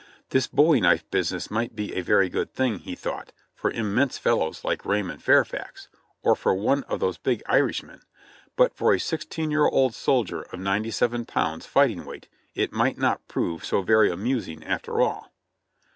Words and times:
This 0.29 0.47
bowie 0.47 0.81
knife 0.81 1.05
business 1.11 1.51
might 1.51 1.75
be 1.75 1.93
a 1.93 2.01
very 2.01 2.27
good 2.27 2.55
thing, 2.55 2.79
he 2.79 2.95
thought, 2.95 3.31
for 3.53 3.69
im 3.69 3.93
mense 3.93 4.17
fellows 4.17 4.63
like 4.63 4.83
Raymond 4.83 5.21
Fairfax, 5.21 5.89
or 6.23 6.35
for 6.35 6.55
one 6.55 6.81
of 6.85 6.99
those 6.99 7.19
big 7.19 7.43
Irish 7.45 7.83
men, 7.83 8.01
but 8.55 8.73
for 8.73 8.95
a 8.95 8.99
sixteen 8.99 9.51
year 9.51 9.67
old 9.67 9.93
soldier 9.93 10.41
of 10.41 10.59
ninety 10.59 10.89
seven 10.89 11.23
pounds 11.23 11.67
fighting 11.67 12.03
weight, 12.03 12.29
it 12.55 12.73
might 12.73 12.97
not 12.97 13.27
prove 13.27 13.63
so 13.63 13.83
very 13.83 14.09
amusing 14.11 14.63
after 14.63 15.01
all. 15.01 15.31